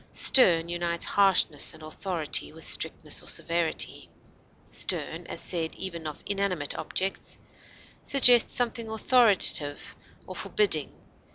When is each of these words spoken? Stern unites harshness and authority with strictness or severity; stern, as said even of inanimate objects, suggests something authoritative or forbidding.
Stern 0.11 0.67
unites 0.67 1.05
harshness 1.05 1.75
and 1.75 1.83
authority 1.83 2.51
with 2.51 2.65
strictness 2.67 3.21
or 3.21 3.27
severity; 3.27 4.09
stern, 4.67 5.27
as 5.27 5.39
said 5.41 5.75
even 5.75 6.07
of 6.07 6.23
inanimate 6.25 6.73
objects, 6.75 7.37
suggests 8.01 8.51
something 8.55 8.89
authoritative 8.89 9.95
or 10.25 10.35
forbidding. 10.35 10.91